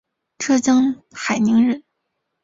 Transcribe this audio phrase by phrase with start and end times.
[0.39, 1.83] 浙江海宁人。